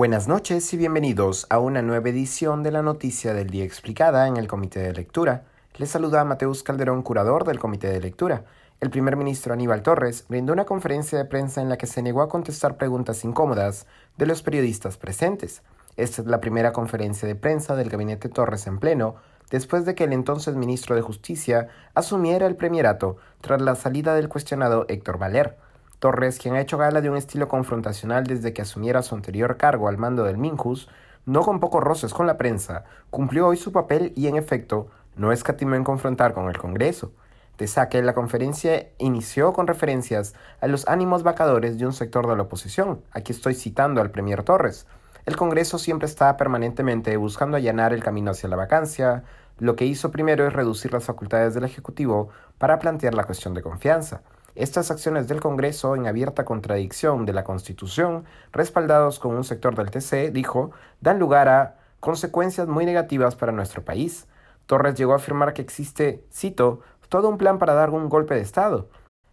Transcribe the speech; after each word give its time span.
Buenas 0.00 0.28
noches 0.28 0.72
y 0.72 0.78
bienvenidos 0.78 1.46
a 1.50 1.58
una 1.58 1.82
nueva 1.82 2.08
edición 2.08 2.62
de 2.62 2.70
la 2.70 2.80
Noticia 2.80 3.34
del 3.34 3.50
Día 3.50 3.64
Explicada 3.64 4.26
en 4.28 4.38
el 4.38 4.48
Comité 4.48 4.80
de 4.80 4.94
Lectura. 4.94 5.44
Les 5.76 5.90
saluda 5.90 6.24
Mateus 6.24 6.62
Calderón, 6.62 7.02
curador 7.02 7.44
del 7.44 7.58
Comité 7.58 7.88
de 7.88 8.00
Lectura. 8.00 8.46
El 8.80 8.88
primer 8.88 9.16
ministro 9.16 9.52
Aníbal 9.52 9.82
Torres 9.82 10.24
brindó 10.26 10.54
una 10.54 10.64
conferencia 10.64 11.18
de 11.18 11.26
prensa 11.26 11.60
en 11.60 11.68
la 11.68 11.76
que 11.76 11.86
se 11.86 12.00
negó 12.00 12.22
a 12.22 12.30
contestar 12.30 12.78
preguntas 12.78 13.24
incómodas 13.24 13.86
de 14.16 14.24
los 14.24 14.42
periodistas 14.42 14.96
presentes. 14.96 15.60
Esta 15.98 16.22
es 16.22 16.28
la 16.28 16.40
primera 16.40 16.72
conferencia 16.72 17.28
de 17.28 17.34
prensa 17.34 17.76
del 17.76 17.90
gabinete 17.90 18.30
Torres 18.30 18.66
en 18.66 18.78
pleno, 18.78 19.16
después 19.50 19.84
de 19.84 19.94
que 19.94 20.04
el 20.04 20.14
entonces 20.14 20.56
ministro 20.56 20.96
de 20.96 21.02
Justicia 21.02 21.68
asumiera 21.92 22.46
el 22.46 22.56
premierato 22.56 23.18
tras 23.42 23.60
la 23.60 23.74
salida 23.74 24.14
del 24.14 24.30
cuestionado 24.30 24.86
Héctor 24.88 25.18
Valer. 25.18 25.58
Torres, 26.00 26.38
quien 26.38 26.54
ha 26.54 26.60
hecho 26.60 26.78
gala 26.78 27.02
de 27.02 27.10
un 27.10 27.16
estilo 27.16 27.46
confrontacional 27.46 28.24
desde 28.24 28.52
que 28.52 28.62
asumiera 28.62 29.02
su 29.02 29.14
anterior 29.14 29.58
cargo 29.58 29.86
al 29.86 29.98
mando 29.98 30.24
del 30.24 30.38
Minjus, 30.38 30.88
no 31.26 31.42
con 31.42 31.60
pocos 31.60 31.84
roces 31.84 32.14
con 32.14 32.26
la 32.26 32.38
prensa, 32.38 32.84
cumplió 33.10 33.46
hoy 33.46 33.58
su 33.58 33.70
papel 33.70 34.12
y 34.16 34.26
en 34.26 34.36
efecto 34.36 34.88
no 35.14 35.30
escatimó 35.30 35.74
en 35.74 35.84
confrontar 35.84 36.32
con 36.32 36.48
el 36.48 36.56
Congreso. 36.56 37.12
De 37.58 37.66
saque, 37.66 38.02
la 38.02 38.14
conferencia 38.14 38.88
inició 38.96 39.52
con 39.52 39.66
referencias 39.66 40.34
a 40.62 40.66
los 40.66 40.88
ánimos 40.88 41.22
vacadores 41.22 41.78
de 41.78 41.84
un 41.84 41.92
sector 41.92 42.26
de 42.26 42.34
la 42.34 42.44
oposición. 42.44 43.02
Aquí 43.12 43.32
estoy 43.32 43.54
citando 43.54 44.00
al 44.00 44.10
Premier 44.10 44.42
Torres. 44.42 44.86
El 45.26 45.36
Congreso 45.36 45.78
siempre 45.78 46.06
está 46.06 46.38
permanentemente 46.38 47.14
buscando 47.18 47.58
allanar 47.58 47.92
el 47.92 48.02
camino 48.02 48.30
hacia 48.30 48.48
la 48.48 48.56
vacancia. 48.56 49.24
Lo 49.58 49.76
que 49.76 49.84
hizo 49.84 50.10
primero 50.10 50.46
es 50.46 50.54
reducir 50.54 50.94
las 50.94 51.04
facultades 51.04 51.52
del 51.52 51.64
Ejecutivo 51.64 52.30
para 52.56 52.78
plantear 52.78 53.12
la 53.12 53.24
cuestión 53.24 53.52
de 53.52 53.60
confianza. 53.60 54.22
Estas 54.54 54.90
acciones 54.90 55.28
del 55.28 55.40
Congreso, 55.40 55.94
en 55.94 56.06
abierta 56.06 56.44
contradicción 56.44 57.24
de 57.24 57.32
la 57.32 57.44
Constitución, 57.44 58.24
respaldados 58.52 59.18
con 59.18 59.36
un 59.36 59.44
sector 59.44 59.76
del 59.76 59.90
TC, 59.90 60.32
dijo, 60.32 60.72
dan 61.00 61.18
lugar 61.18 61.48
a 61.48 61.76
consecuencias 62.00 62.66
muy 62.66 62.84
negativas 62.84 63.36
para 63.36 63.52
nuestro 63.52 63.84
país. 63.84 64.26
Torres 64.66 64.94
llegó 64.94 65.12
a 65.12 65.16
afirmar 65.16 65.52
que 65.52 65.62
existe, 65.62 66.24
cito, 66.32 66.80
todo 67.08 67.28
un 67.28 67.38
plan 67.38 67.58
para 67.58 67.74
dar 67.74 67.90
un 67.90 68.08
golpe 68.08 68.34
de 68.34 68.40
Estado. 68.40 68.88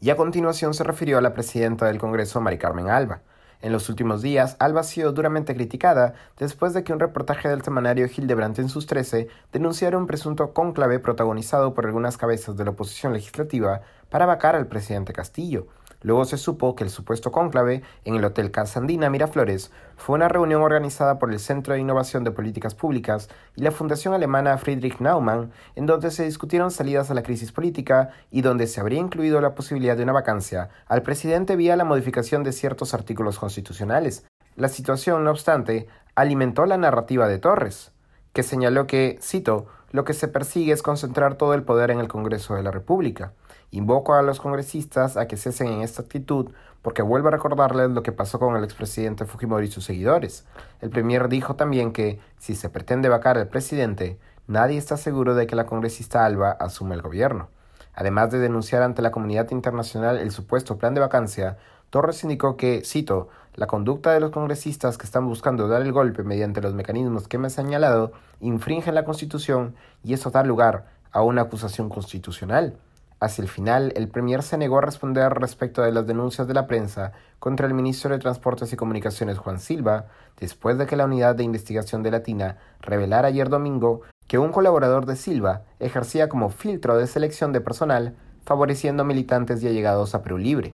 Y 0.00 0.10
a 0.10 0.16
continuación 0.16 0.74
se 0.74 0.84
refirió 0.84 1.18
a 1.18 1.20
la 1.20 1.34
presidenta 1.34 1.86
del 1.86 1.98
Congreso, 1.98 2.40
Mari 2.40 2.58
Carmen 2.58 2.88
Alba. 2.88 3.22
En 3.60 3.72
los 3.72 3.88
últimos 3.88 4.22
días, 4.22 4.56
Alba 4.60 4.82
ha 4.82 4.84
sido 4.84 5.12
duramente 5.12 5.54
criticada 5.54 6.14
después 6.38 6.74
de 6.74 6.84
que 6.84 6.92
un 6.92 7.00
reportaje 7.00 7.48
del 7.48 7.62
semanario 7.62 8.06
Hildebrandt 8.06 8.60
en 8.60 8.68
sus 8.68 8.86
13 8.86 9.26
denunciara 9.52 9.98
un 9.98 10.06
presunto 10.06 10.52
cónclave 10.52 11.00
protagonizado 11.00 11.74
por 11.74 11.84
algunas 11.84 12.16
cabezas 12.16 12.56
de 12.56 12.64
la 12.64 12.70
oposición 12.70 13.12
legislativa 13.12 13.80
para 14.10 14.26
vacar 14.26 14.54
al 14.54 14.68
presidente 14.68 15.12
Castillo. 15.12 15.66
Luego 16.00 16.24
se 16.24 16.36
supo 16.36 16.76
que 16.76 16.84
el 16.84 16.90
supuesto 16.90 17.32
cónclave 17.32 17.82
en 18.04 18.14
el 18.14 18.24
Hotel 18.24 18.52
Casa 18.52 18.78
Andina 18.78 19.10
Miraflores 19.10 19.72
fue 19.96 20.14
una 20.14 20.28
reunión 20.28 20.62
organizada 20.62 21.18
por 21.18 21.32
el 21.32 21.40
Centro 21.40 21.74
de 21.74 21.80
Innovación 21.80 22.22
de 22.22 22.30
Políticas 22.30 22.76
Públicas 22.76 23.28
y 23.56 23.62
la 23.62 23.72
Fundación 23.72 24.14
Alemana 24.14 24.56
Friedrich 24.58 25.00
Naumann, 25.00 25.50
en 25.74 25.86
donde 25.86 26.12
se 26.12 26.24
discutieron 26.24 26.70
salidas 26.70 27.10
a 27.10 27.14
la 27.14 27.24
crisis 27.24 27.50
política 27.50 28.10
y 28.30 28.42
donde 28.42 28.68
se 28.68 28.80
habría 28.80 29.00
incluido 29.00 29.40
la 29.40 29.56
posibilidad 29.56 29.96
de 29.96 30.04
una 30.04 30.12
vacancia 30.12 30.70
al 30.86 31.02
presidente 31.02 31.56
vía 31.56 31.76
la 31.76 31.84
modificación 31.84 32.44
de 32.44 32.52
ciertos 32.52 32.94
artículos 32.94 33.38
constitucionales. 33.38 34.24
La 34.54 34.68
situación, 34.68 35.24
no 35.24 35.30
obstante, 35.30 35.88
alimentó 36.14 36.66
la 36.66 36.76
narrativa 36.76 37.28
de 37.28 37.38
Torres, 37.38 37.92
que 38.32 38.42
señaló 38.42 38.86
que, 38.86 39.18
cito, 39.20 39.66
lo 39.90 40.04
que 40.04 40.14
se 40.14 40.28
persigue 40.28 40.72
es 40.72 40.82
concentrar 40.82 41.36
todo 41.36 41.54
el 41.54 41.62
poder 41.62 41.90
en 41.90 42.00
el 42.00 42.08
Congreso 42.08 42.54
de 42.54 42.62
la 42.62 42.70
República. 42.70 43.32
Invoco 43.70 44.14
a 44.14 44.22
los 44.22 44.40
congresistas 44.40 45.16
a 45.16 45.26
que 45.26 45.36
cesen 45.36 45.68
en 45.68 45.82
esta 45.82 46.02
actitud 46.02 46.50
porque 46.82 47.02
vuelvo 47.02 47.28
a 47.28 47.32
recordarles 47.32 47.90
lo 47.90 48.02
que 48.02 48.12
pasó 48.12 48.38
con 48.38 48.56
el 48.56 48.64
expresidente 48.64 49.24
Fujimori 49.24 49.66
y 49.66 49.70
sus 49.70 49.84
seguidores. 49.84 50.46
El 50.80 50.90
premier 50.90 51.28
dijo 51.28 51.56
también 51.56 51.92
que, 51.92 52.20
si 52.38 52.54
se 52.54 52.68
pretende 52.68 53.08
vacar 53.08 53.36
al 53.36 53.48
presidente, 53.48 54.18
nadie 54.46 54.78
está 54.78 54.96
seguro 54.96 55.34
de 55.34 55.46
que 55.46 55.56
la 55.56 55.66
congresista 55.66 56.24
Alba 56.24 56.50
asuma 56.52 56.94
el 56.94 57.02
gobierno. 57.02 57.48
Además 57.94 58.30
de 58.30 58.38
denunciar 58.38 58.82
ante 58.82 59.02
la 59.02 59.10
comunidad 59.10 59.50
internacional 59.50 60.18
el 60.18 60.30
supuesto 60.30 60.78
plan 60.78 60.94
de 60.94 61.00
vacancia, 61.00 61.58
Torres 61.90 62.22
indicó 62.22 62.56
que, 62.56 62.82
cito, 62.84 63.28
la 63.54 63.66
conducta 63.66 64.12
de 64.12 64.20
los 64.20 64.30
congresistas 64.30 64.98
que 64.98 65.06
están 65.06 65.26
buscando 65.26 65.68
dar 65.68 65.82
el 65.82 65.92
golpe 65.92 66.22
mediante 66.22 66.60
los 66.60 66.74
mecanismos 66.74 67.28
que 67.28 67.38
me 67.38 67.48
he 67.48 67.50
señalado 67.50 68.12
infringe 68.40 68.92
la 68.92 69.04
Constitución 69.04 69.74
y 70.04 70.12
eso 70.12 70.30
da 70.30 70.44
lugar 70.44 70.86
a 71.12 71.22
una 71.22 71.42
acusación 71.42 71.88
constitucional. 71.88 72.76
Hacia 73.20 73.42
el 73.42 73.48
final, 73.48 73.92
el 73.96 74.06
Premier 74.06 74.44
se 74.44 74.58
negó 74.58 74.78
a 74.78 74.82
responder 74.82 75.32
respecto 75.34 75.82
de 75.82 75.90
las 75.90 76.06
denuncias 76.06 76.46
de 76.46 76.54
la 76.54 76.68
prensa 76.68 77.12
contra 77.40 77.66
el 77.66 77.74
ministro 77.74 78.10
de 78.10 78.20
Transportes 78.20 78.72
y 78.72 78.76
Comunicaciones 78.76 79.38
Juan 79.38 79.58
Silva, 79.58 80.06
después 80.38 80.78
de 80.78 80.86
que 80.86 80.94
la 80.94 81.06
unidad 81.06 81.34
de 81.34 81.42
investigación 81.42 82.04
de 82.04 82.12
Latina 82.12 82.58
revelara 82.80 83.28
ayer 83.28 83.48
domingo 83.48 84.02
que 84.28 84.38
un 84.38 84.52
colaborador 84.52 85.04
de 85.06 85.16
Silva 85.16 85.62
ejercía 85.80 86.28
como 86.28 86.50
filtro 86.50 86.96
de 86.96 87.08
selección 87.08 87.52
de 87.52 87.60
personal, 87.60 88.14
favoreciendo 88.44 89.04
militantes 89.04 89.62
y 89.62 89.66
allegados 89.66 90.14
a 90.14 90.22
Perú 90.22 90.38
Libre. 90.38 90.70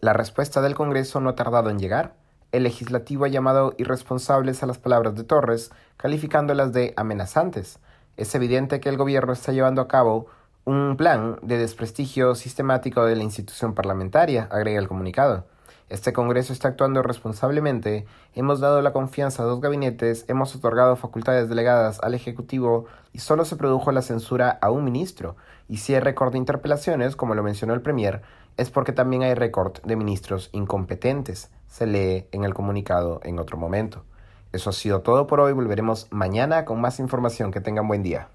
La 0.00 0.12
respuesta 0.12 0.60
del 0.60 0.74
Congreso 0.74 1.20
no 1.20 1.30
ha 1.30 1.34
tardado 1.36 1.70
en 1.70 1.78
llegar. 1.78 2.14
El 2.52 2.64
legislativo 2.64 3.24
ha 3.24 3.28
llamado 3.28 3.74
irresponsables 3.78 4.62
a 4.62 4.66
las 4.66 4.78
palabras 4.78 5.14
de 5.14 5.24
Torres, 5.24 5.70
calificándolas 5.96 6.72
de 6.72 6.92
amenazantes. 6.96 7.78
Es 8.18 8.34
evidente 8.34 8.78
que 8.78 8.90
el 8.90 8.98
gobierno 8.98 9.32
está 9.32 9.52
llevando 9.52 9.80
a 9.80 9.88
cabo 9.88 10.26
un 10.64 10.96
plan 10.96 11.38
de 11.42 11.58
desprestigio 11.58 12.34
sistemático 12.34 13.04
de 13.04 13.16
la 13.16 13.22
institución 13.22 13.74
parlamentaria, 13.74 14.48
agrega 14.50 14.80
el 14.80 14.88
comunicado. 14.88 15.46
Este 15.88 16.12
Congreso 16.12 16.52
está 16.52 16.68
actuando 16.68 17.00
responsablemente, 17.02 18.06
hemos 18.34 18.58
dado 18.58 18.82
la 18.82 18.92
confianza 18.92 19.44
a 19.44 19.46
dos 19.46 19.60
gabinetes, 19.60 20.24
hemos 20.26 20.54
otorgado 20.56 20.96
facultades 20.96 21.48
delegadas 21.48 22.00
al 22.02 22.14
Ejecutivo 22.14 22.86
y 23.12 23.20
solo 23.20 23.44
se 23.44 23.54
produjo 23.54 23.92
la 23.92 24.02
censura 24.02 24.58
a 24.60 24.70
un 24.70 24.82
ministro. 24.82 25.36
Y 25.68 25.78
récord 26.00 26.32
de 26.32 26.38
interpelaciones, 26.38 27.14
como 27.14 27.36
lo 27.36 27.44
mencionó 27.44 27.72
el 27.72 27.82
Premier, 27.82 28.22
es 28.56 28.70
porque 28.70 28.92
también 28.92 29.22
hay 29.22 29.34
récord 29.34 29.80
de 29.82 29.96
ministros 29.96 30.48
incompetentes, 30.52 31.50
se 31.66 31.86
lee 31.86 32.26
en 32.32 32.44
el 32.44 32.54
comunicado 32.54 33.20
en 33.22 33.38
otro 33.38 33.56
momento. 33.58 34.04
Eso 34.52 34.70
ha 34.70 34.72
sido 34.72 35.00
todo 35.00 35.26
por 35.26 35.40
hoy, 35.40 35.52
volveremos 35.52 36.06
mañana 36.10 36.64
con 36.64 36.80
más 36.80 36.98
información. 36.98 37.50
Que 37.50 37.60
tengan 37.60 37.88
buen 37.88 38.02
día. 38.02 38.28